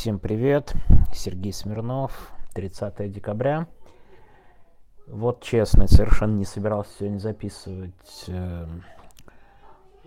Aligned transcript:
Всем 0.00 0.18
привет, 0.18 0.72
Сергей 1.12 1.52
Смирнов, 1.52 2.32
30 2.54 3.12
декабря. 3.12 3.66
Вот 5.06 5.42
честно, 5.42 5.86
совершенно 5.88 6.36
не 6.36 6.46
собирался 6.46 6.90
сегодня 6.98 7.18
записывать 7.18 8.24
э, 8.28 8.66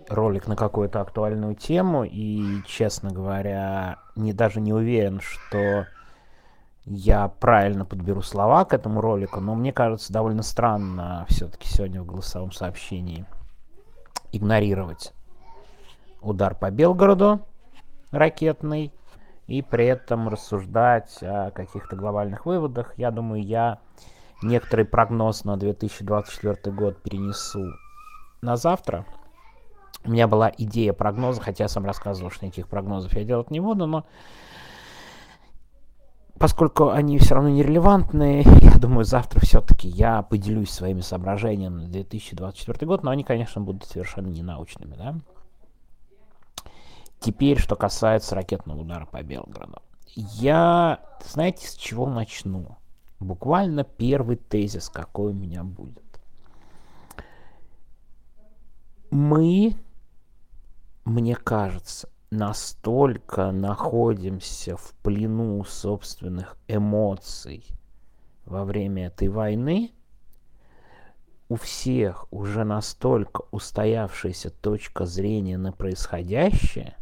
ролик 0.10 0.48
на 0.48 0.56
какую-то 0.56 1.00
актуальную 1.00 1.54
тему. 1.54 2.06
И, 2.06 2.64
честно 2.66 3.12
говоря, 3.12 4.00
не 4.16 4.34
даже 4.34 4.62
не 4.62 4.74
уверен, 4.74 5.20
что 5.22 5.86
я 6.86 7.28
правильно 7.28 7.86
подберу 7.86 8.24
слова 8.24 8.66
к 8.66 8.74
этому 8.74 9.00
ролику, 9.00 9.42
но 9.42 9.54
мне 9.54 9.72
кажется 9.72 10.12
довольно 10.12 10.42
странно 10.42 11.28
все-таки 11.30 11.68
сегодня 11.68 12.02
в 12.02 12.08
голосовом 12.08 12.52
сообщении 12.52 13.28
игнорировать 14.32 15.14
удар 16.20 16.56
по 16.56 16.72
Белгороду 16.72 17.42
ракетный 18.10 18.92
и 19.48 19.62
при 19.62 19.86
этом 19.86 20.30
рассуждать 20.30 21.18
о 21.22 21.52
каких-то 21.52 21.96
глобальных 21.96 22.46
выводах. 22.46 22.94
Я 22.98 23.12
думаю, 23.12 23.44
я 23.44 23.80
некоторый 24.42 24.86
прогноз 24.86 25.44
на 25.44 25.58
2024 25.58 26.76
год 26.76 27.02
перенесу 27.02 27.74
на 28.42 28.56
завтра. 28.56 29.06
У 30.06 30.12
меня 30.12 30.28
была 30.28 30.52
идея 30.58 30.94
прогноза, 30.94 31.42
хотя 31.42 31.66
я 31.66 31.68
сам 31.70 31.86
рассказывал, 31.86 32.30
что 32.30 32.46
никаких 32.46 32.68
прогнозов 32.68 33.14
я 33.14 33.24
делать 33.24 33.52
не 33.52 33.62
буду, 33.62 33.86
но 33.86 34.06
поскольку 36.38 36.90
они 36.90 37.18
все 37.20 37.36
равно 37.36 37.50
нерелевантные, 37.50 38.44
я 38.62 38.78
думаю, 38.78 39.06
завтра 39.06 39.40
все-таки 39.40 39.88
я 39.88 40.22
поделюсь 40.22 40.72
своими 40.72 41.00
соображениями 41.00 41.84
на 41.84 41.88
2024 41.88 42.86
год, 42.86 43.04
но 43.04 43.12
они, 43.12 43.24
конечно, 43.24 43.62
будут 43.62 43.86
совершенно 43.86 44.28
ненаучными, 44.28 44.96
да. 44.96 45.16
Теперь, 47.24 47.58
что 47.58 47.78
касается 47.78 48.36
ракетного 48.36 48.82
удара 48.82 49.06
по 49.06 49.24
Белгороду. 49.24 49.82
Я, 50.14 51.00
знаете, 51.26 51.66
с 51.66 51.76
чего 51.76 52.06
начну? 52.06 52.76
Буквально 53.22 53.86
первый 53.86 54.36
тезис, 54.36 54.90
какой 54.90 55.32
у 55.32 55.34
меня 55.34 55.64
будет. 55.64 56.04
Мы, 59.10 59.78
мне 61.06 61.36
кажется, 61.36 62.10
настолько 62.30 63.52
находимся 63.52 64.76
в 64.76 64.94
плену 65.02 65.64
собственных 65.64 66.58
эмоций 66.68 67.66
во 68.44 68.66
время 68.66 69.08
этой 69.08 69.30
войны, 69.30 69.94
у 71.48 71.56
всех 71.56 72.26
уже 72.32 72.66
настолько 72.66 73.44
устоявшаяся 73.52 74.50
точка 74.50 75.06
зрения 75.06 75.58
на 75.58 75.72
происходящее, 75.72 76.98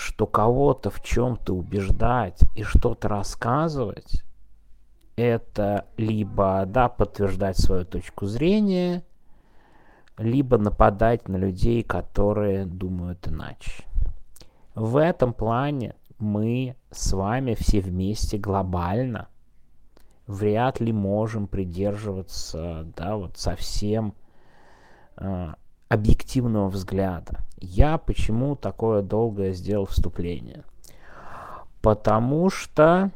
что 0.00 0.26
кого-то 0.26 0.90
в 0.90 1.02
чем-то 1.02 1.54
убеждать 1.54 2.40
и 2.56 2.62
что-то 2.62 3.08
рассказывать, 3.08 4.22
это 5.16 5.86
либо, 5.96 6.64
да, 6.66 6.88
подтверждать 6.88 7.58
свою 7.58 7.84
точку 7.84 8.26
зрения, 8.26 9.04
либо 10.16 10.58
нападать 10.58 11.28
на 11.28 11.36
людей, 11.36 11.82
которые 11.82 12.64
думают 12.64 13.28
иначе. 13.28 13.84
В 14.74 14.96
этом 14.96 15.34
плане 15.34 15.94
мы 16.18 16.76
с 16.90 17.12
вами 17.12 17.54
все 17.54 17.80
вместе 17.80 18.38
глобально 18.38 19.28
вряд 20.26 20.80
ли 20.80 20.92
можем 20.92 21.46
придерживаться, 21.46 22.86
да, 22.96 23.16
вот 23.16 23.36
совсем 23.36 24.14
э, 25.16 25.54
объективного 25.90 26.68
взгляда. 26.68 27.40
Я 27.58 27.98
почему 27.98 28.56
такое 28.56 29.02
долгое 29.02 29.52
сделал 29.52 29.86
вступление? 29.86 30.62
Потому 31.82 32.48
что 32.48 33.10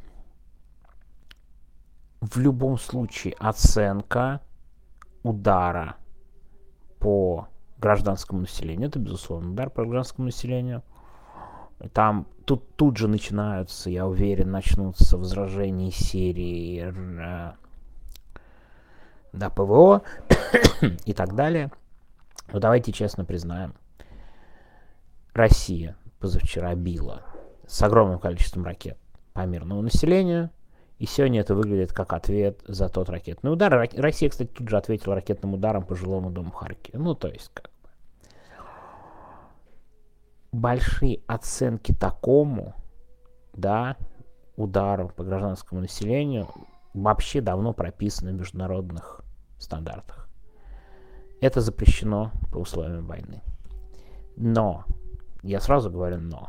в 2.21 2.37
любом 2.39 2.79
случае 2.79 3.35
оценка 3.39 4.41
удара 5.23 5.97
по 6.99 7.49
гражданскому 7.79 8.41
населению. 8.41 8.89
Это, 8.89 8.99
безусловно, 8.99 9.53
удар 9.53 9.71
по 9.71 9.83
гражданскому 9.83 10.27
населению. 10.27 10.83
Там 11.93 12.27
тут, 12.45 12.75
тут 12.77 12.97
же 12.97 13.09
начинаются, 13.09 13.89
я 13.89 14.07
уверен, 14.07 14.51
начнутся 14.51 15.17
возражения 15.17 15.91
серии 15.91 16.93
э, 16.93 17.53
да, 19.33 19.51
ПВО 19.51 20.03
и 21.05 21.13
так 21.13 21.35
далее. 21.35 21.71
Но 22.53 22.61
давайте 22.61 22.93
честно 22.93 23.25
признаем, 23.25 23.75
Россия 25.33 25.97
позавчера 26.21 26.75
била 26.75 27.23
с 27.67 27.83
огромным 27.83 28.19
количеством 28.19 28.65
ракет 28.65 28.99
по 29.33 29.45
мирному 29.47 29.83
населению– 29.83 30.51
и 30.99 31.07
сегодня 31.07 31.41
это 31.41 31.55
выглядит 31.55 31.93
как 31.93 32.13
ответ 32.13 32.63
за 32.67 32.89
тот 32.89 33.09
ракетный 33.09 33.53
удар. 33.53 33.91
Россия, 33.97 34.31
кстати, 34.31 34.49
тут 34.49 34.69
же 34.69 34.77
ответила 34.77 35.17
ракетным 35.17 35.55
ударом 35.55 35.85
по 35.85 35.97
жилому 35.97 36.31
дому 36.31 36.51
Харькове. 36.51 36.99
Ну, 36.99 37.15
то 37.15 37.29
есть, 37.29 37.51
как 37.53 37.65
бы. 37.65 37.71
Большие 40.53 41.21
оценки 41.27 41.93
такому, 41.93 42.75
да, 43.53 43.97
удару 44.57 45.09
по 45.09 45.25
гражданскому 45.25 45.81
населению 45.81 46.49
вообще 46.95 47.41
давно 47.41 47.73
прописаны 47.73 48.31
в 48.31 48.37
международных 48.37 49.23
стандартах. 49.59 50.24
Это 51.45 51.61
запрещено 51.61 52.33
по 52.51 52.57
условиям 52.57 53.05
войны. 53.05 53.43
Но, 54.35 54.87
я 55.43 55.61
сразу 55.61 55.91
говорю 55.91 56.19
но, 56.19 56.49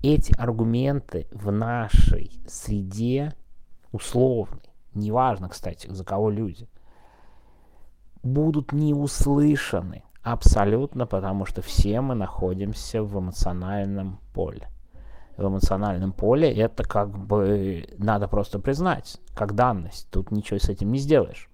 эти 0.00 0.32
аргументы 0.38 1.26
в 1.32 1.50
нашей 1.50 2.40
среде 2.46 3.34
условной, 3.90 4.70
неважно, 4.94 5.48
кстати, 5.48 5.88
за 5.90 6.04
кого 6.04 6.30
люди, 6.30 6.68
будут 8.22 8.70
не 8.70 8.94
услышаны 8.94 10.04
абсолютно, 10.22 11.04
потому 11.08 11.44
что 11.44 11.60
все 11.60 12.00
мы 12.00 12.14
находимся 12.14 13.02
в 13.02 13.18
эмоциональном 13.18 14.20
поле. 14.32 14.68
В 15.36 15.44
эмоциональном 15.44 16.12
поле 16.12 16.48
это 16.48 16.84
как 16.84 17.10
бы 17.10 17.88
надо 17.98 18.28
просто 18.28 18.60
признать, 18.60 19.20
как 19.34 19.56
данность. 19.56 20.08
Тут 20.12 20.30
ничего 20.30 20.60
с 20.60 20.68
этим 20.68 20.92
не 20.92 20.98
сделаешь. 20.98 21.49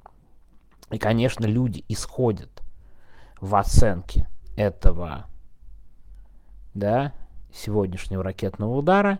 И, 0.91 0.99
конечно, 0.99 1.45
люди 1.45 1.85
исходят 1.89 2.63
в 3.41 3.55
оценке 3.57 4.29
этого, 4.57 5.27
да, 6.75 7.13
сегодняшнего 7.53 8.23
ракетного 8.23 8.77
удара, 8.77 9.19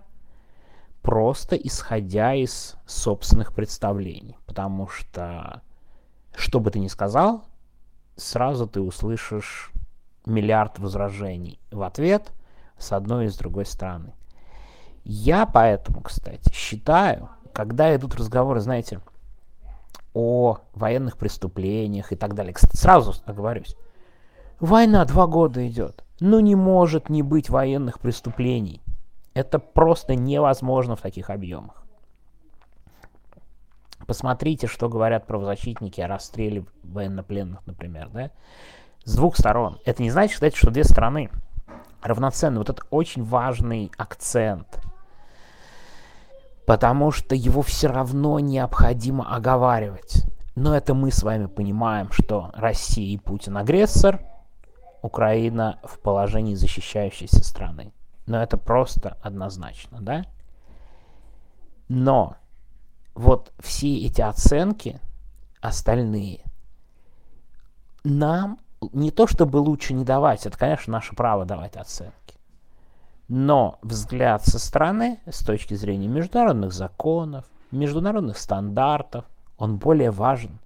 просто 1.03 1.57
исходя 1.57 2.35
из 2.35 2.77
собственных 2.87 3.53
представлений. 3.55 4.37
Потому 4.47 4.89
что, 4.89 5.63
что 6.35 6.61
бы 6.61 6.71
ты 6.71 6.79
ни 6.79 6.89
сказал, 6.89 7.45
сразу 8.17 8.67
ты 8.67 8.81
услышишь 8.81 9.73
миллиард 10.25 10.79
возражений 10.79 11.61
в 11.71 11.83
ответ 11.83 12.33
с 12.79 12.93
одной 12.93 13.27
и 13.27 13.29
с 13.29 13.37
другой 13.37 13.67
стороны. 13.67 14.15
Я 15.05 15.47
поэтому, 15.47 16.01
кстати, 16.01 16.53
считаю, 16.53 17.31
когда 17.53 17.95
идут 17.95 18.17
разговоры, 18.17 18.61
знаете, 18.61 19.01
о 20.17 20.61
военных 20.73 21.19
преступлениях 21.19 22.11
и 22.11 22.17
так 22.17 22.35
далее. 22.35 22.55
Кстати, 22.55 22.75
сразу 22.75 23.13
оговорюсь. 23.27 23.77
Война 24.61 25.05
два 25.05 25.27
года 25.27 25.69
идет. 25.69 26.05
Ну 26.21 26.41
не 26.41 26.55
может 26.55 27.11
не 27.11 27.23
быть 27.23 27.51
военных 27.51 28.01
преступлений. 28.01 28.81
Это 29.35 29.59
просто 29.59 30.15
невозможно 30.15 30.97
в 30.97 31.03
таких 31.03 31.29
объемах. 31.29 31.85
Посмотрите, 34.07 34.69
что 34.69 34.89
говорят 34.89 35.27
правозащитники 35.27 36.01
о 36.01 36.09
расстреле 36.09 36.65
военнопленных, 36.83 37.67
например, 37.67 38.09
да? 38.09 38.31
С 39.05 39.17
двух 39.17 39.37
сторон. 39.37 39.81
Это 39.85 40.03
не 40.03 40.11
значит, 40.11 40.57
что 40.57 40.71
две 40.71 40.85
стороны 40.85 41.31
равноценны. 42.01 42.57
Вот 42.57 42.71
это 42.71 42.83
очень 42.89 43.23
важный 43.23 43.93
акцент. 43.99 44.81
Потому 46.67 47.13
что 47.13 47.35
его 47.35 47.63
все 47.63 47.89
равно 47.89 48.41
необходимо 48.41 49.35
оговаривать. 49.35 50.25
Но 50.55 50.77
это 50.77 50.95
мы 50.95 51.11
с 51.11 51.23
вами 51.23 51.47
понимаем, 51.47 52.11
что 52.11 52.51
Россия 52.55 53.15
и 53.15 53.19
Путин 53.19 53.57
агрессор– 53.57 54.21
Украина 55.07 55.79
в 55.83 55.99
положении 56.01 56.55
защищающейся 56.55 57.43
страны. 57.43 57.93
Но 58.27 58.43
это 58.43 58.59
просто 58.59 59.17
однозначно, 59.23 60.01
да? 60.01 60.25
Но 61.89 62.37
вот 63.15 63.53
все 63.61 64.05
эти 64.05 64.21
оценки, 64.21 65.01
остальные, 65.61 66.41
нам 68.05 68.59
не 68.93 69.11
то 69.11 69.27
чтобы 69.27 69.59
лучше 69.59 69.95
не 69.95 70.05
давать, 70.05 70.45
это, 70.45 70.59
конечно, 70.59 70.93
наше 70.93 71.15
право 71.15 71.45
давать 71.45 71.77
оценки, 71.77 72.26
но 73.29 73.79
взгляд 73.83 74.45
со 74.45 74.59
стороны, 74.59 75.21
с 75.27 75.45
точки 75.45 75.75
зрения 75.75 76.09
международных 76.09 76.73
законов, 76.73 77.45
международных 77.71 78.39
стандартов, 78.39 79.25
он 79.59 79.77
более 79.77 80.11
важен 80.11 80.59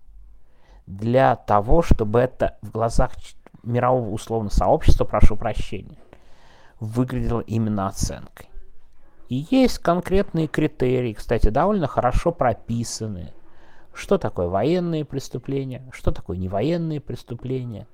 для 0.87 1.37
того, 1.37 1.83
чтобы 1.83 2.19
это 2.19 2.59
в 2.63 2.71
глазах 2.71 3.13
мирового 3.63 4.11
условно 4.11 4.51
сообщества, 4.51 5.05
прошу 5.05 5.37
прощения, 5.37 5.99
выглядело 6.81 7.41
именно 7.41 7.87
оценкой. 7.87 8.49
И 9.29 9.47
есть 9.51 9.79
конкретные 9.79 10.49
критерии, 10.49 11.13
кстати, 11.13 11.49
довольно 11.49 11.87
хорошо 11.87 12.33
прописанные. 12.33 13.33
Что 13.93 14.19
такое 14.19 14.49
военные 14.49 15.05
преступления, 15.05 15.89
что 15.93 16.11
такое 16.11 16.37
невоенные 16.37 17.01
преступления. 17.01 17.87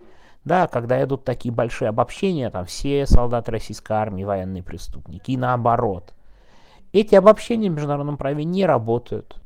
Да, 0.46 0.69
когда 0.69 1.02
идут 1.02 1.25
такие 1.25 1.52
большие 1.52 1.88
обобщения, 1.88 2.50
там 2.50 2.66
все 2.66 3.04
солдаты 3.04 3.50
российской 3.50 3.94
армии 3.94 4.22
военные 4.22 4.62
преступники, 4.62 5.32
и 5.32 5.37
наоборот. 5.37 6.14
Эти 6.93 7.16
обобщения 7.16 7.69
в 7.69 7.75
международном 7.75 8.16
праве 8.16 8.44
не 8.44 8.64
работают. 8.64 9.43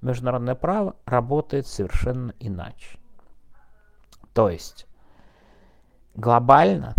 Международное 0.00 0.56
право 0.56 0.96
работает 1.06 1.68
совершенно 1.68 2.34
иначе. 2.40 2.98
То 4.34 4.50
есть 4.50 4.88
глобально 6.16 6.96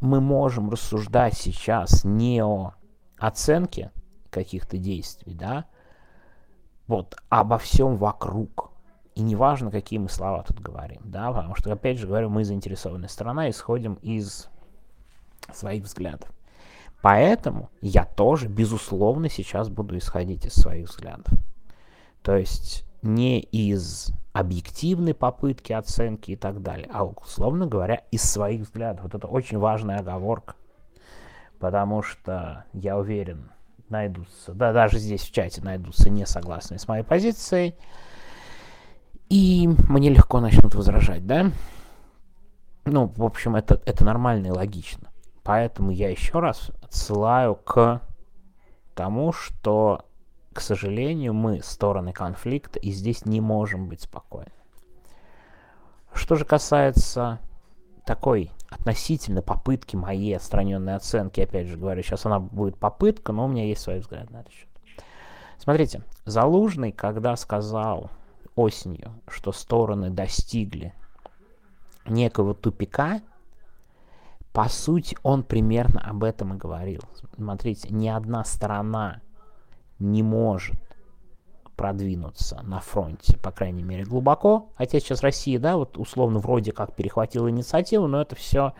мы 0.00 0.22
можем 0.22 0.70
рассуждать 0.70 1.34
сейчас 1.34 2.02
не 2.02 2.42
о 2.42 2.72
оценке 3.18 3.92
каких-то 4.30 4.78
действий, 4.78 5.34
да, 5.34 5.66
вот, 6.86 7.14
обо 7.28 7.58
всем 7.58 7.98
вокруг. 7.98 8.70
И 9.16 9.22
неважно, 9.22 9.70
какие 9.70 9.98
мы 9.98 10.10
слова 10.10 10.42
тут 10.42 10.60
говорим, 10.60 11.00
да, 11.02 11.32
потому 11.32 11.54
что, 11.56 11.72
опять 11.72 11.98
же 11.98 12.06
говорю, 12.06 12.28
мы 12.28 12.44
заинтересованная 12.44 13.08
сторона, 13.08 13.48
исходим 13.48 13.94
из 14.02 14.50
своих 15.54 15.84
взглядов. 15.84 16.30
Поэтому 17.00 17.70
я 17.80 18.04
тоже, 18.04 18.46
безусловно, 18.46 19.30
сейчас 19.30 19.70
буду 19.70 19.96
исходить 19.96 20.44
из 20.44 20.52
своих 20.52 20.90
взглядов. 20.90 21.32
То 22.20 22.36
есть 22.36 22.84
не 23.00 23.40
из 23.40 24.12
объективной 24.34 25.14
попытки 25.14 25.72
оценки 25.72 26.32
и 26.32 26.36
так 26.36 26.60
далее, 26.60 26.90
а, 26.92 27.06
условно 27.06 27.66
говоря, 27.66 28.02
из 28.10 28.22
своих 28.22 28.62
взглядов. 28.62 29.04
Вот 29.04 29.14
это 29.14 29.26
очень 29.28 29.56
важная 29.56 30.00
оговорка, 30.00 30.56
потому 31.58 32.02
что, 32.02 32.66
я 32.74 32.98
уверен, 32.98 33.50
найдутся, 33.88 34.52
да, 34.52 34.74
даже 34.74 34.98
здесь 34.98 35.22
в 35.22 35.32
чате 35.32 35.62
найдутся 35.62 36.10
не 36.10 36.26
согласные 36.26 36.78
с 36.78 36.86
моей 36.86 37.02
позицией, 37.02 37.76
и 39.28 39.68
мне 39.88 40.10
легко 40.10 40.40
начнут 40.40 40.74
возражать, 40.74 41.26
да? 41.26 41.50
Ну, 42.84 43.12
в 43.16 43.24
общем, 43.24 43.56
это, 43.56 43.80
это 43.84 44.04
нормально 44.04 44.46
и 44.46 44.50
логично. 44.50 45.10
Поэтому 45.42 45.90
я 45.90 46.10
еще 46.10 46.40
раз 46.40 46.70
отсылаю 46.82 47.54
к 47.56 48.00
тому, 48.94 49.32
что 49.32 50.06
к 50.56 50.62
сожалению, 50.62 51.34
мы 51.34 51.60
стороны 51.62 52.14
конфликта, 52.14 52.78
и 52.78 52.90
здесь 52.90 53.26
не 53.26 53.42
можем 53.42 53.88
быть 53.88 54.00
спокойны. 54.00 54.50
Что 56.14 56.34
же 56.34 56.46
касается 56.46 57.40
такой 58.06 58.50
относительно 58.70 59.42
попытки 59.42 59.96
моей 59.96 60.34
отстраненной 60.34 60.96
оценки, 60.96 61.42
опять 61.42 61.66
же 61.66 61.76
говорю, 61.76 62.02
сейчас 62.02 62.24
она 62.24 62.40
будет 62.40 62.78
попытка, 62.78 63.32
но 63.32 63.44
у 63.44 63.48
меня 63.48 63.64
есть 63.64 63.82
свой 63.82 63.98
взгляд 63.98 64.30
на 64.30 64.38
этот. 64.38 64.52
Смотрите, 65.58 66.00
Залужный, 66.24 66.90
когда 66.90 67.36
сказал 67.36 68.10
осенью, 68.56 69.12
что 69.28 69.52
стороны 69.52 70.10
достигли 70.10 70.94
некого 72.06 72.54
тупика, 72.54 73.20
по 74.52 74.68
сути, 74.68 75.16
он 75.22 75.42
примерно 75.42 76.00
об 76.00 76.24
этом 76.24 76.54
и 76.54 76.56
говорил. 76.56 77.02
Смотрите, 77.34 77.88
ни 77.90 78.08
одна 78.08 78.42
сторона 78.44 79.20
не 79.98 80.22
может 80.22 80.76
продвинуться 81.76 82.62
на 82.62 82.80
фронте, 82.80 83.36
по 83.36 83.50
крайней 83.50 83.82
мере, 83.82 84.04
глубоко. 84.04 84.70
Хотя 84.76 84.98
сейчас 84.98 85.22
Россия, 85.22 85.58
да, 85.58 85.76
вот 85.76 85.98
условно 85.98 86.38
вроде 86.38 86.72
как 86.72 86.94
перехватила 86.94 87.50
инициативу, 87.50 88.06
но 88.06 88.22
это 88.22 88.34
все 88.34 88.72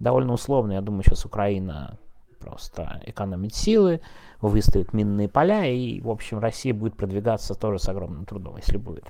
довольно 0.00 0.32
условно. 0.32 0.72
Я 0.72 0.80
думаю, 0.80 1.02
сейчас 1.04 1.26
Украина 1.26 1.98
просто 2.38 3.00
экономит 3.04 3.54
силы, 3.54 4.00
выставит 4.40 4.92
минные 4.92 5.28
поля, 5.28 5.66
и, 5.66 6.00
в 6.00 6.08
общем, 6.08 6.38
Россия 6.38 6.72
будет 6.72 6.96
продвигаться 6.96 7.54
тоже 7.54 7.78
с 7.78 7.88
огромным 7.88 8.24
трудом, 8.24 8.56
если 8.56 8.76
будет. 8.76 9.04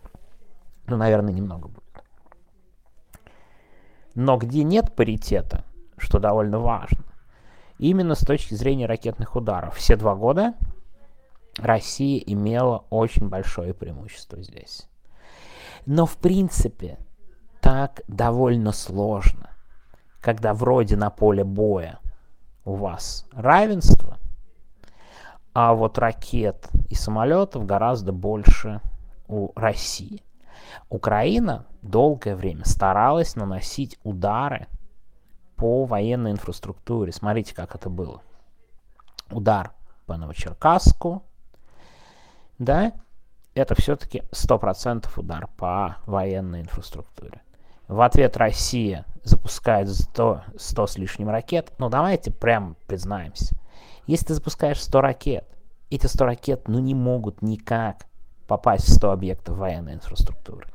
Ну, 0.87 0.97
наверное, 0.97 1.33
немного 1.33 1.69
будет. 1.69 1.85
Но 4.15 4.37
где 4.37 4.65
нет 4.65 4.97
паритета, 4.97 5.65
что 5.97 6.19
довольно 6.19 6.59
важно, 6.59 7.05
именно 7.79 8.15
с 8.15 8.21
точки 8.21 8.55
зрения 8.55 8.87
ракетных 8.87 9.37
ударов. 9.37 9.77
Все 9.77 9.97
два 9.97 10.15
года 10.15 10.55
Россия 11.59 12.19
имела 12.19 12.85
очень 12.91 13.29
большое 13.29 13.75
преимущество 13.75 14.43
здесь. 14.43 14.89
Но 15.87 16.07
в 16.07 16.17
принципе 16.17 16.99
так 17.61 18.03
довольно 18.09 18.73
сложно, 18.73 19.51
когда 20.21 20.55
вроде 20.55 20.97
на 20.97 21.11
поле 21.11 21.45
боя 21.45 22.01
у 22.69 22.75
вас 22.75 23.25
равенство, 23.33 24.19
а 25.55 25.73
вот 25.73 25.97
ракет 25.97 26.69
и 26.91 26.95
самолетов 26.95 27.65
гораздо 27.65 28.13
больше 28.13 28.83
у 29.27 29.53
России. 29.59 30.23
Украина 30.91 31.65
долгое 31.81 32.37
время 32.37 32.67
старалась 32.67 33.37
наносить 33.37 33.99
удары 34.05 34.67
по 35.57 35.87
военной 35.87 36.33
инфраструктуре. 36.33 37.11
Смотрите, 37.11 37.55
как 37.55 37.75
это 37.75 37.89
было. 37.89 38.21
Удар 39.31 39.73
по 40.05 40.19
Новочеркасску, 40.19 41.23
да, 42.59 42.93
это 43.55 43.75
все-таки 43.75 44.25
100% 44.31 45.09
удар 45.17 45.49
по 45.57 45.97
военной 46.05 46.61
инфраструктуре. 46.61 47.41
В 47.89 48.03
ответ 48.03 48.37
Россия 48.37 49.07
запускает 49.25 49.89
100, 49.89 50.43
100 50.57 50.87
с 50.87 50.99
лишним 50.99 51.31
ракет. 51.31 51.73
Ну, 51.79 51.89
давайте 51.89 52.31
прям 52.31 52.77
признаемся. 52.87 53.57
Если 54.07 54.27
ты 54.27 54.35
запускаешь 54.35 54.83
100 54.83 55.01
ракет, 55.01 55.49
эти 55.91 56.07
100 56.07 56.25
ракет 56.25 56.69
ну, 56.69 56.79
не 56.79 56.95
могут 56.95 57.41
никак 57.41 58.07
попасть 58.47 58.85
в 58.85 58.95
100 58.95 59.11
объектов 59.11 59.57
военной 59.57 59.95
инфраструктуры. 59.95 60.67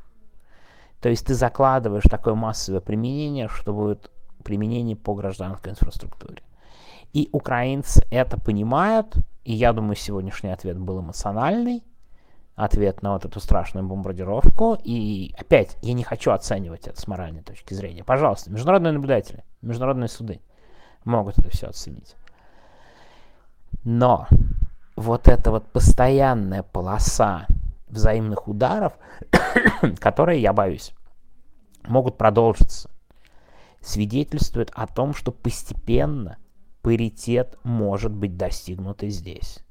То 1.00 1.08
есть 1.08 1.26
ты 1.26 1.34
закладываешь 1.34 2.04
такое 2.04 2.34
массовое 2.34 2.80
применение, 2.80 3.48
что 3.48 3.72
будет 3.72 4.10
применение 4.42 4.96
по 4.96 5.14
гражданской 5.14 5.72
инфраструктуре. 5.72 6.42
И 7.12 7.28
украинцы 7.30 8.04
это 8.10 8.40
понимают, 8.40 9.14
и 9.44 9.52
я 9.52 9.72
думаю, 9.72 9.94
сегодняшний 9.94 10.50
ответ 10.50 10.78
был 10.78 11.00
эмоциональный, 11.00 11.84
ответ 12.56 13.02
на 13.02 13.12
вот 13.12 13.24
эту 13.24 13.40
страшную 13.40 13.86
бомбардировку. 13.86 14.78
И 14.82 15.34
опять, 15.38 15.76
я 15.82 15.92
не 15.92 16.04
хочу 16.04 16.30
оценивать 16.30 16.86
это 16.86 17.00
с 17.00 17.06
моральной 17.06 17.42
точки 17.42 17.74
зрения. 17.74 18.04
Пожалуйста, 18.04 18.50
международные 18.50 18.92
наблюдатели, 18.92 19.44
международные 19.62 20.08
суды 20.08 20.40
могут 21.04 21.38
это 21.38 21.50
все 21.50 21.68
оценить. 21.68 22.14
Но 23.82 24.28
вот 24.96 25.28
эта 25.28 25.50
вот 25.50 25.70
постоянная 25.72 26.62
полоса 26.62 27.46
взаимных 27.88 28.48
ударов, 28.48 28.94
которые, 30.00 30.40
я 30.40 30.52
боюсь, 30.52 30.92
могут 31.82 32.16
продолжиться, 32.16 32.90
свидетельствует 33.80 34.70
о 34.74 34.86
том, 34.86 35.12
что 35.12 35.32
постепенно 35.32 36.38
паритет 36.82 37.58
может 37.62 38.12
быть 38.12 38.36
достигнут 38.36 39.02
и 39.02 39.08
здесь. 39.08 39.63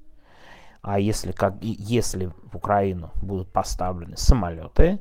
А 0.84 1.00
если, 1.00 1.32
как, 1.32 1.56
если 1.62 2.26
в 2.52 2.58
Украину 2.58 3.12
будут 3.22 3.52
поставлены 3.52 4.18
самолеты 4.18 5.00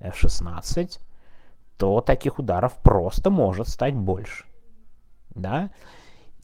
F-16, 0.00 0.98
то 1.76 2.00
таких 2.00 2.40
ударов 2.40 2.74
просто 2.82 3.30
может 3.30 3.68
стать 3.68 3.94
больше. 3.94 4.44
Да? 5.30 5.70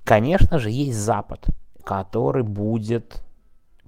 Конечно 0.05 0.61
же, 0.61 0.71
есть 0.71 0.97
Запад, 0.97 1.45
который 1.83 2.45
будет 2.45 3.25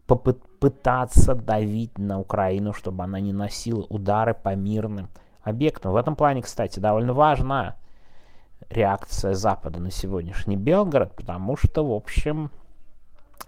попытаться 0.09 1.37
давить 1.37 1.97
на 1.97 2.19
Украину, 2.19 2.73
чтобы 2.73 3.05
она 3.05 3.21
не 3.21 3.33
носила 3.33 3.85
удары 3.88 4.35
по 4.35 4.57
мирным 4.57 5.11
объектам. 5.43 5.93
В 5.93 5.97
этом 5.97 6.17
плане, 6.17 6.43
кстати, 6.43 6.81
довольно 6.81 7.12
важно 7.12 7.76
реакция 8.69 9.35
Запада 9.35 9.78
на 9.78 9.93
сегодняшний 9.93 10.57
Белгород, 10.57 11.14
потому 11.14 11.57
что, 11.57 11.87
в 11.87 11.93
общем, 11.93 12.50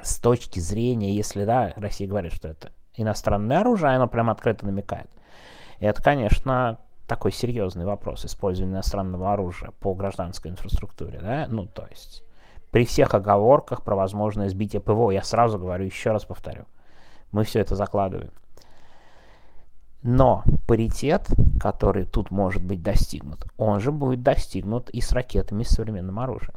с 0.02 0.18
точки 0.18 0.60
зрения, 0.60 1.14
если, 1.14 1.44
да, 1.44 1.72
Россия 1.76 2.08
говорит, 2.08 2.32
что 2.32 2.48
это 2.48 2.72
иностранное 2.94 3.60
оружие, 3.60 3.94
оно 3.94 4.08
прям 4.08 4.30
открыто 4.30 4.66
намекает. 4.66 5.10
это, 5.78 6.02
конечно, 6.02 6.78
такой 7.06 7.32
серьезный 7.32 7.84
вопрос 7.84 8.24
использования 8.24 8.74
иностранного 8.74 9.32
оружия 9.32 9.72
по 9.80 9.94
гражданской 9.94 10.50
инфраструктуре, 10.50 11.18
да, 11.20 11.46
ну, 11.48 11.66
то 11.66 11.86
есть 11.90 12.22
при 12.70 12.84
всех 12.84 13.14
оговорках 13.14 13.82
про 13.82 13.96
возможное 13.96 14.48
сбитие 14.48 14.80
ПВО, 14.80 15.10
я 15.10 15.22
сразу 15.22 15.58
говорю, 15.58 15.84
еще 15.84 16.12
раз 16.12 16.24
повторю, 16.24 16.66
мы 17.32 17.44
все 17.44 17.60
это 17.60 17.74
закладываем. 17.74 18.30
Но 20.02 20.44
паритет, 20.66 21.28
который 21.60 22.06
тут 22.06 22.30
может 22.30 22.64
быть 22.64 22.82
достигнут, 22.82 23.44
он 23.58 23.80
же 23.80 23.92
будет 23.92 24.22
достигнут 24.22 24.88
и 24.90 25.00
с 25.00 25.12
ракетами, 25.12 25.62
и 25.62 25.64
с 25.64 25.70
современным 25.70 26.18
оружием. 26.20 26.54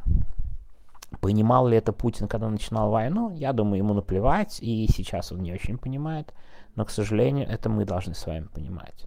Понимал 1.20 1.68
ли 1.68 1.78
это 1.78 1.94
Путин, 1.94 2.28
когда 2.28 2.50
начинал 2.50 2.90
войну? 2.90 3.32
Я 3.32 3.54
думаю, 3.54 3.78
ему 3.78 3.94
наплевать, 3.94 4.60
и 4.62 4.88
сейчас 4.94 5.32
он 5.32 5.40
не 5.40 5.54
очень 5.54 5.78
понимает. 5.78 6.34
Но, 6.76 6.86
к 6.86 6.90
сожалению, 6.90 7.48
это 7.48 7.70
мы 7.70 7.86
должны 7.86 8.14
с 8.14 8.26
вами 8.26 8.48
понимать, 8.48 9.06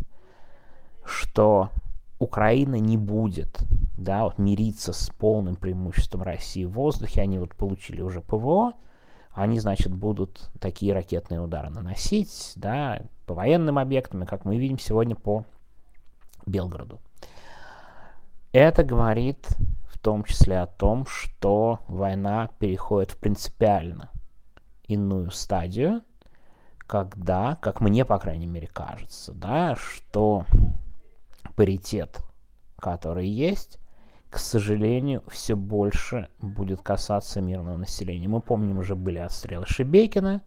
что 1.04 1.70
Украина 2.18 2.76
не 2.76 2.96
будет 2.96 3.60
да, 3.96 4.25
вот, 4.25 4.38
мириться 4.38 4.92
с 4.92 5.10
полным 5.10 5.56
преимуществом 5.56 6.22
России 6.22 6.64
в 6.64 6.72
воздухе. 6.72 7.22
Они 7.22 7.38
вот 7.38 7.54
получили 7.54 8.00
уже 8.00 8.20
ПВО, 8.20 8.72
они, 9.32 9.58
значит, 9.58 9.92
будут 9.92 10.50
такие 10.60 10.94
ракетные 10.94 11.40
удары 11.40 11.70
наносить, 11.70 12.52
да, 12.56 13.02
по 13.26 13.34
военным 13.34 13.78
объектам, 13.78 14.25
как 14.26 14.44
мы 14.44 14.56
видим 14.56 14.78
сегодня 14.78 15.14
по 15.14 15.44
Белгороду. 16.46 17.00
Это 18.52 18.84
говорит 18.84 19.46
том 20.06 20.22
числе 20.22 20.60
о 20.60 20.68
том, 20.68 21.04
что 21.04 21.80
война 21.88 22.48
переходит 22.60 23.10
в 23.10 23.18
принципиально 23.18 24.12
иную 24.86 25.32
стадию, 25.32 26.02
когда, 26.86 27.56
как 27.56 27.80
мне, 27.80 28.04
по 28.04 28.16
крайней 28.20 28.46
мере, 28.46 28.68
кажется, 28.68 29.32
да, 29.32 29.75
что 29.75 30.44
паритет, 31.56 32.20
который 32.78 33.26
есть, 33.26 33.80
к 34.30 34.38
сожалению, 34.38 35.25
все 35.26 35.56
больше 35.56 36.28
будет 36.38 36.82
касаться 36.82 37.40
мирного 37.40 37.76
населения. 37.76 38.28
Мы 38.28 38.40
помним, 38.40 38.78
уже 38.78 38.94
были 38.94 39.18
отстрелы 39.18 39.66
Шебекина 39.66 40.40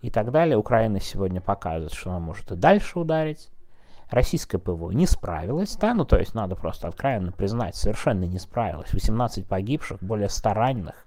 и 0.00 0.10
так 0.10 0.30
далее. 0.30 0.56
Украина 0.56 0.98
сегодня 0.98 1.42
показывает, 1.42 1.92
что 1.92 2.08
она 2.08 2.20
может 2.20 2.50
и 2.52 2.56
дальше 2.56 2.98
ударить. 2.98 3.50
Российское 4.10 4.58
ПВО 4.58 4.90
не 4.90 5.06
справилось, 5.06 5.76
да, 5.76 5.92
ну 5.92 6.04
то 6.04 6.18
есть 6.18 6.34
надо 6.34 6.56
просто 6.56 6.88
откровенно 6.88 7.30
признать, 7.30 7.76
совершенно 7.76 8.24
не 8.24 8.38
справилась. 8.38 8.92
18 8.92 9.46
погибших, 9.46 10.02
более 10.02 10.30
100 10.30 10.54
раненых. 10.54 11.06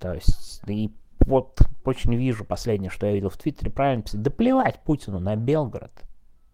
То 0.00 0.14
есть, 0.14 0.62
и 0.66 0.92
вот 1.20 1.60
очень 1.84 2.14
вижу 2.14 2.44
последнее, 2.44 2.90
что 2.90 3.06
я 3.06 3.12
видел 3.12 3.30
в 3.30 3.36
Твиттере, 3.36 3.70
правильно 3.70 4.02
писать, 4.02 4.22
да 4.22 4.30
плевать 4.30 4.80
Путину 4.80 5.20
на 5.20 5.36
Белгород. 5.36 5.92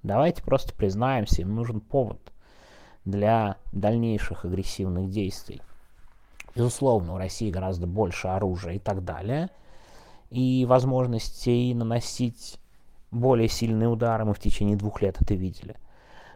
Давайте 0.02 0.42
просто 0.42 0.74
признаемся, 0.74 1.42
им 1.42 1.54
нужен 1.54 1.80
повод 1.80 2.20
для 3.04 3.56
дальнейших 3.72 4.44
агрессивных 4.44 5.10
действий. 5.10 5.62
Безусловно, 6.54 7.14
у 7.14 7.18
России 7.18 7.50
гораздо 7.50 7.86
больше 7.86 8.28
оружия 8.28 8.74
и 8.74 8.78
так 8.78 9.04
далее, 9.04 9.50
и 10.30 10.64
возможностей 10.66 11.74
наносить 11.74 12.58
более 13.10 13.48
сильные 13.48 13.88
удары 13.88 14.24
мы 14.24 14.34
в 14.34 14.38
течение 14.38 14.76
двух 14.76 15.02
лет 15.02 15.20
это 15.20 15.34
видели. 15.34 15.76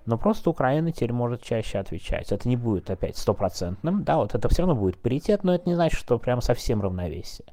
Но 0.07 0.19
просто 0.19 0.51
Украина 0.51 0.93
теперь 0.93 1.13
может 1.13 1.43
чаще 1.43 1.79
отвечать. 1.79 2.31
Это 2.31 2.49
не 2.49 2.57
будет 2.57 2.91
опять 2.91 3.17
стопроцентным, 3.17 4.05
да, 4.05 4.17
вот 4.17 4.35
это 4.35 4.49
все 4.49 4.63
равно 4.63 4.75
будет 4.75 5.01
паритет, 5.01 5.45
но 5.45 5.55
это 5.55 5.69
не 5.69 5.75
значит, 5.75 5.99
что 5.99 6.19
прям 6.19 6.43
совсем 6.43 6.83
равновесие. 6.83 7.47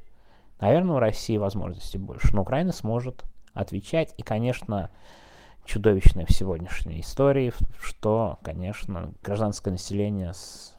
Наверное, 0.59 0.97
у 0.97 0.99
России 0.99 1.37
возможностей 1.37 1.97
больше, 1.97 2.35
но 2.35 2.41
Украина 2.41 2.71
сможет 2.71 3.23
отвечать, 3.53 4.13
и, 4.17 4.23
конечно, 4.23 4.89
чудовищное 5.65 6.25
в 6.25 6.33
сегодняшней 6.33 7.01
истории, 7.01 7.53
что, 7.79 8.37
конечно, 8.43 9.13
гражданское 9.23 9.71
население 9.71 10.33
с 10.33 10.73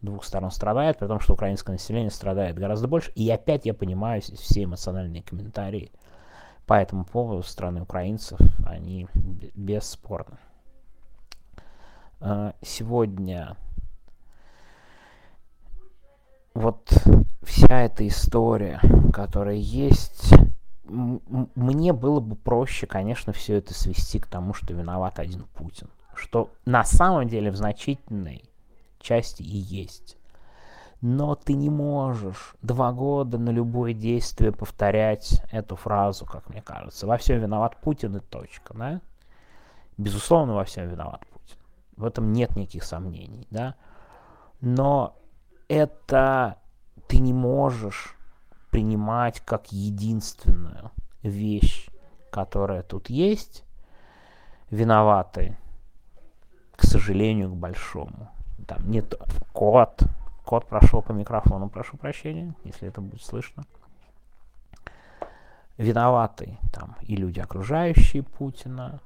двух 0.00 0.24
сторон 0.24 0.50
страдает, 0.50 0.98
при 0.98 1.06
том, 1.06 1.20
что 1.20 1.34
украинское 1.34 1.74
население 1.74 2.10
страдает 2.10 2.56
гораздо 2.56 2.88
больше. 2.88 3.12
И 3.14 3.28
опять 3.30 3.66
я 3.66 3.74
понимаю 3.74 4.22
все 4.22 4.64
эмоциональные 4.64 5.22
комментарии 5.22 5.92
по 6.68 6.74
этому 6.74 7.06
поводу 7.06 7.42
страны 7.42 7.80
украинцев, 7.80 8.38
они 8.66 9.08
бесспорны. 9.54 10.36
А, 12.20 12.52
сегодня 12.60 13.56
вот 16.52 16.92
вся 17.42 17.80
эта 17.80 18.06
история, 18.06 18.80
которая 19.14 19.56
есть, 19.56 20.30
мне 20.84 21.94
было 21.94 22.20
бы 22.20 22.36
проще, 22.36 22.86
конечно, 22.86 23.32
все 23.32 23.56
это 23.56 23.72
свести 23.72 24.18
к 24.18 24.26
тому, 24.26 24.52
что 24.52 24.74
виноват 24.74 25.18
один 25.18 25.44
Путин. 25.54 25.88
Что 26.14 26.50
на 26.66 26.84
самом 26.84 27.28
деле 27.28 27.50
в 27.50 27.56
значительной 27.56 28.44
части 29.00 29.42
и 29.42 29.56
есть. 29.56 30.17
Но 31.00 31.36
ты 31.36 31.54
не 31.54 31.70
можешь 31.70 32.56
два 32.60 32.92
года 32.92 33.38
на 33.38 33.50
любое 33.50 33.92
действие 33.92 34.50
повторять 34.50 35.42
эту 35.52 35.76
фразу, 35.76 36.26
как 36.26 36.48
мне 36.50 36.60
кажется. 36.60 37.06
Во 37.06 37.16
всем 37.16 37.40
виноват 37.40 37.80
Путин 37.80 38.16
и 38.16 38.20
точка, 38.20 38.74
да? 38.74 39.00
Безусловно, 39.96 40.54
во 40.54 40.64
всем 40.64 40.88
виноват 40.88 41.24
Путин. 41.28 41.56
В 41.96 42.04
этом 42.04 42.32
нет 42.32 42.56
никаких 42.56 42.82
сомнений, 42.82 43.46
да? 43.50 43.76
Но 44.60 45.16
это 45.68 46.58
ты 47.06 47.18
не 47.18 47.32
можешь 47.32 48.16
принимать 48.70 49.40
как 49.40 49.70
единственную 49.72 50.90
вещь, 51.22 51.88
которая 52.30 52.82
тут 52.82 53.08
есть. 53.08 53.64
Виноваты, 54.70 55.56
к 56.76 56.82
сожалению, 56.84 57.50
к 57.50 57.56
большому. 57.56 58.30
Там 58.66 58.90
нет 58.90 59.14
код, 59.52 60.02
Кот 60.48 60.64
прошел 60.64 61.02
по 61.02 61.12
микрофону, 61.12 61.68
прошу 61.68 61.98
прощения, 61.98 62.54
если 62.64 62.88
это 62.88 63.02
будет 63.02 63.20
слышно. 63.20 63.64
Виноваты 65.76 66.56
там 66.72 66.96
и 67.02 67.16
люди, 67.16 67.38
окружающие 67.38 68.22
Путина, 68.22 69.02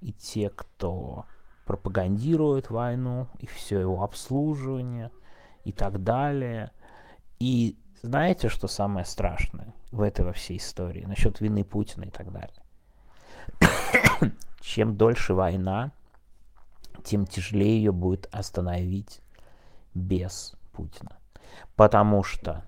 и 0.00 0.14
те, 0.14 0.48
кто 0.48 1.26
пропагандирует 1.66 2.70
войну, 2.70 3.28
и 3.40 3.46
все 3.46 3.78
его 3.78 4.02
обслуживание, 4.02 5.10
и 5.64 5.72
так 5.72 6.02
далее. 6.02 6.70
И 7.38 7.78
знаете, 8.00 8.48
что 8.48 8.66
самое 8.66 9.04
страшное 9.04 9.74
в 9.92 10.00
этой 10.00 10.24
во 10.24 10.32
всей 10.32 10.56
истории 10.56 11.04
насчет 11.04 11.42
вины 11.42 11.62
Путина 11.62 12.04
и 12.04 12.10
так 12.10 12.32
далее? 12.32 12.64
Чем 14.62 14.96
дольше 14.96 15.34
война, 15.34 15.92
тем 17.04 17.26
тяжелее 17.26 17.76
ее 17.76 17.92
будет 17.92 18.30
остановить 18.32 19.20
без 19.92 20.56
Путина. 20.72 21.18
Потому 21.76 22.22
что 22.22 22.64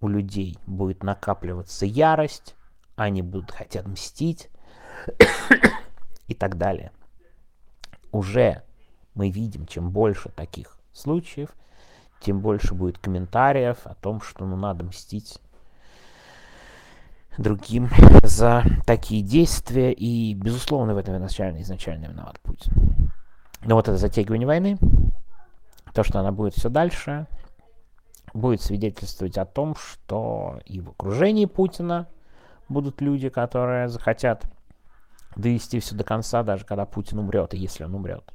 у 0.00 0.08
людей 0.08 0.58
будет 0.66 1.02
накапливаться 1.02 1.86
ярость, 1.86 2.56
они 2.96 3.22
будут 3.22 3.50
хотят 3.50 3.86
мстить 3.86 4.50
и 6.26 6.34
так 6.34 6.56
далее. 6.58 6.92
Уже 8.12 8.62
мы 9.14 9.30
видим, 9.30 9.66
чем 9.66 9.90
больше 9.90 10.30
таких 10.30 10.78
случаев, 10.92 11.50
тем 12.20 12.40
больше 12.40 12.74
будет 12.74 12.98
комментариев 12.98 13.78
о 13.84 13.94
том, 13.94 14.20
что 14.20 14.46
ну 14.46 14.56
надо 14.56 14.84
мстить 14.84 15.38
другим 17.38 17.90
за 18.22 18.64
такие 18.86 19.22
действия. 19.22 19.92
И, 19.92 20.34
безусловно, 20.34 20.94
в 20.94 20.98
этом 20.98 21.16
изначально, 21.16 21.60
изначально 21.62 22.06
виноват 22.06 22.40
Путин. 22.40 23.12
Но 23.64 23.74
вот 23.74 23.88
это 23.88 23.96
затягивание 23.96 24.46
войны, 24.46 24.78
то, 25.96 26.04
что 26.04 26.20
она 26.20 26.30
будет 26.30 26.52
все 26.52 26.68
дальше, 26.68 27.26
будет 28.34 28.60
свидетельствовать 28.60 29.38
о 29.38 29.46
том, 29.46 29.74
что 29.74 30.60
и 30.66 30.82
в 30.82 30.90
окружении 30.90 31.46
Путина 31.46 32.06
будут 32.68 33.00
люди, 33.00 33.30
которые 33.30 33.88
захотят 33.88 34.44
довести 35.36 35.80
все 35.80 35.94
до 35.94 36.04
конца, 36.04 36.42
даже 36.42 36.66
когда 36.66 36.84
Путин 36.84 37.18
умрет, 37.18 37.54
и 37.54 37.56
если 37.56 37.84
он 37.84 37.94
умрет. 37.94 38.30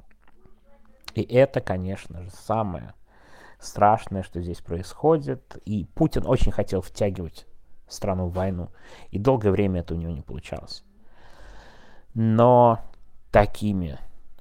И 1.14 1.22
это, 1.22 1.60
конечно 1.60 2.20
же, 2.22 2.30
самое 2.30 2.94
страшное, 3.60 4.24
что 4.24 4.40
здесь 4.40 4.60
происходит. 4.60 5.56
И 5.64 5.84
Путин 5.94 6.26
очень 6.26 6.50
хотел 6.50 6.80
втягивать 6.80 7.46
страну 7.86 8.26
в 8.26 8.32
войну. 8.32 8.70
И 9.12 9.20
долгое 9.20 9.52
время 9.52 9.82
это 9.82 9.94
у 9.94 9.98
него 9.98 10.10
не 10.10 10.22
получалось. 10.22 10.82
Но 12.12 12.80
такими 13.30 14.00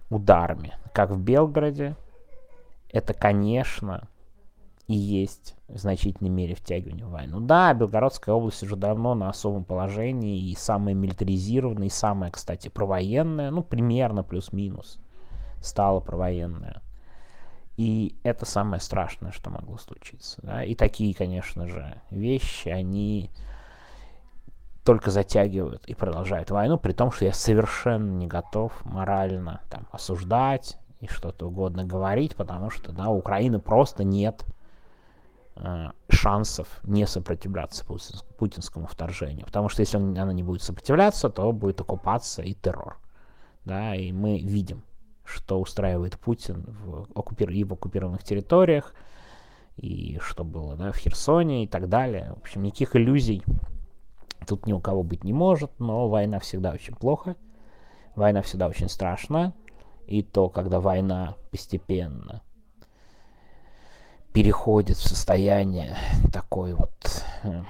ударами, 0.10 0.74
как 0.92 1.12
в 1.12 1.20
Белгороде, 1.20 1.96
это, 2.92 3.14
конечно, 3.14 4.08
и 4.88 4.96
есть 4.96 5.56
в 5.68 5.78
значительной 5.78 6.30
мере 6.30 6.56
втягивание 6.56 7.06
в 7.06 7.12
войну. 7.12 7.40
Да, 7.40 7.74
Белгородская 7.74 8.36
область 8.36 8.62
уже 8.64 8.76
давно 8.76 9.16
на 9.16 9.30
особом 9.30 9.64
положении 9.64 10.50
и 10.50 10.56
самая 10.56 10.94
милитаризированная, 10.94 11.88
и 11.88 11.92
самая, 11.92 12.32
кстати, 12.32 12.68
провоенная, 12.68 13.52
ну, 13.52 13.64
примерно 13.64 14.24
плюс-минус 14.24 15.00
стала 15.62 16.00
провоенная. 16.00 16.82
И 17.78 18.16
это 18.24 18.46
самое 18.46 18.82
страшное, 18.82 19.32
что 19.32 19.50
могло 19.50 19.78
случиться. 19.78 20.40
Да? 20.44 20.64
И 20.64 20.76
такие, 20.76 21.16
конечно 21.16 21.68
же, 21.68 22.02
вещи, 22.10 22.70
они 22.70 23.32
только 24.84 25.12
затягивают 25.12 25.86
и 25.86 25.94
продолжают 25.94 26.52
войну, 26.52 26.78
при 26.78 26.92
том, 26.92 27.12
что 27.12 27.26
я 27.26 27.34
совершенно 27.34 28.12
не 28.12 28.28
готов 28.28 28.74
морально 28.84 29.62
там, 29.70 29.88
осуждать 29.92 30.78
и 31.02 31.08
что-то 31.08 31.48
угодно 31.48 31.84
говорить, 31.84 32.36
потому 32.36 32.70
что 32.70 32.92
да, 32.92 33.10
у 33.10 33.18
Украины 33.18 33.60
просто 33.60 34.04
нет 34.04 34.46
э, 35.56 35.90
шансов 36.10 36.80
не 36.84 37.08
сопротивляться 37.08 37.86
путинскому 38.38 38.86
вторжению. 38.86 39.46
Потому 39.46 39.68
что 39.68 39.82
если 39.82 39.98
он, 39.98 40.18
она 40.18 40.32
не 40.32 40.44
будет 40.44 40.62
сопротивляться, 40.62 41.30
то 41.30 41.52
будет 41.52 41.82
оккупация 41.82 42.46
и 42.46 42.54
террор. 42.54 42.98
Да, 43.66 43.96
и 43.96 44.12
мы 44.12 44.40
видим, 44.40 44.84
что 45.24 45.60
устраивает 45.60 46.20
Путин 46.20 46.64
в, 46.68 47.08
оккупир... 47.16 47.50
и 47.50 47.64
в 47.64 47.74
оккупированных 47.74 48.24
территориях, 48.24 48.94
и 49.78 50.20
что 50.22 50.44
было 50.44 50.76
да, 50.76 50.92
в 50.92 50.98
Херсоне 50.98 51.64
и 51.64 51.68
так 51.68 51.90
далее. 51.90 52.34
В 52.36 52.42
общем, 52.42 52.64
никаких 52.64 52.96
иллюзий 52.96 53.44
тут 54.48 54.68
ни 54.68 54.74
у 54.74 54.80
кого 54.80 55.04
быть 55.04 55.24
не 55.24 55.34
может, 55.34 55.72
но 55.80 56.08
война 56.08 56.40
всегда 56.40 56.72
очень 56.72 56.96
плохо, 56.96 57.36
война 58.16 58.42
всегда 58.42 58.68
очень 58.68 58.90
страшна, 58.90 59.54
и 60.08 60.24
то, 60.24 60.50
когда 60.50 60.80
война 60.80 61.36
постепенно 61.52 62.42
переходит 64.34 64.98
в 64.98 65.08
состояние 65.08 65.98
такой 66.32 66.74
вот 66.74 66.92
э, 67.44 67.64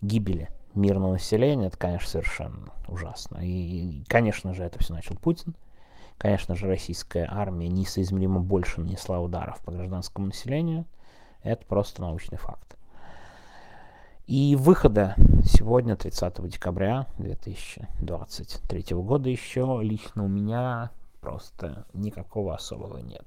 гибели 0.00 0.48
мирного 0.74 1.12
населения, 1.12 1.66
это, 1.66 1.76
конечно, 1.76 2.08
совершенно 2.08 2.72
ужасно. 2.88 3.38
И, 3.42 4.04
конечно 4.06 4.54
же, 4.54 4.64
это 4.64 4.78
все 4.78 4.94
начал 4.94 5.16
Путин. 5.16 5.54
Конечно 6.18 6.54
же, 6.54 6.68
российская 6.68 7.26
армия 7.28 7.68
несоизмеримо 7.68 8.40
больше 8.40 8.80
нанесла 8.80 9.20
ударов 9.20 9.58
по 9.64 9.72
гражданскому 9.72 10.28
населению. 10.28 10.84
Это 11.42 11.66
просто 11.66 12.02
научный 12.02 12.38
факт. 12.38 12.76
И 14.34 14.56
выхода 14.56 15.14
сегодня, 15.44 15.94
30 15.94 16.48
декабря 16.48 17.06
2023 17.18 18.96
года 18.96 19.28
еще 19.28 19.80
лично 19.82 20.24
у 20.24 20.28
меня 20.28 20.90
просто 21.20 21.84
никакого 21.92 22.54
особого 22.54 22.96
нет. 22.96 23.26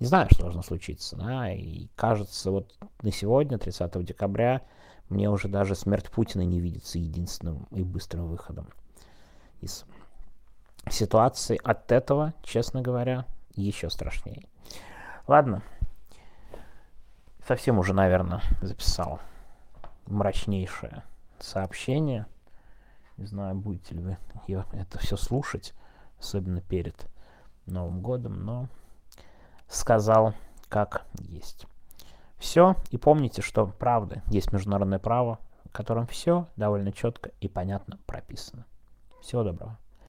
Не 0.00 0.06
знаю, 0.06 0.26
что 0.30 0.44
должно 0.44 0.62
случиться, 0.62 1.16
да, 1.16 1.52
и 1.52 1.88
кажется, 1.96 2.50
вот 2.50 2.74
на 3.02 3.12
сегодня, 3.12 3.58
30 3.58 4.02
декабря, 4.02 4.62
мне 5.10 5.28
уже 5.28 5.48
даже 5.48 5.74
смерть 5.74 6.10
Путина 6.10 6.46
не 6.46 6.60
видится 6.60 6.98
единственным 6.98 7.66
и 7.70 7.82
быстрым 7.82 8.28
выходом 8.28 8.68
из 9.60 9.84
ситуации. 10.88 11.60
От 11.62 11.92
этого, 11.92 12.32
честно 12.42 12.80
говоря, 12.80 13.26
еще 13.54 13.90
страшнее. 13.90 14.46
Ладно, 15.26 15.62
совсем 17.46 17.78
уже, 17.78 17.92
наверное, 17.92 18.40
записал 18.62 19.20
мрачнейшее 20.08 21.04
сообщение. 21.38 22.26
Не 23.16 23.26
знаю, 23.26 23.54
будете 23.54 23.94
ли 23.94 24.02
вы 24.02 24.16
это 24.72 24.98
все 24.98 25.16
слушать, 25.16 25.74
особенно 26.18 26.60
перед 26.60 27.06
Новым 27.66 28.00
годом, 28.00 28.44
но 28.44 28.68
сказал 29.68 30.34
как 30.68 31.06
есть. 31.20 31.66
Все, 32.38 32.76
и 32.90 32.98
помните, 32.98 33.42
что 33.42 33.66
правда 33.66 34.22
есть 34.28 34.52
международное 34.52 34.98
право, 34.98 35.38
в 35.64 35.72
котором 35.72 36.06
все 36.06 36.46
довольно 36.56 36.92
четко 36.92 37.30
и 37.40 37.48
понятно 37.48 37.98
прописано. 38.06 38.64
Всего 39.20 39.42
доброго. 39.42 39.78